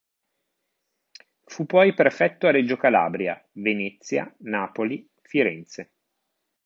[1.45, 5.91] Fu poi prefetto a Reggio Calabria, Venezia, Napoli, Firenze.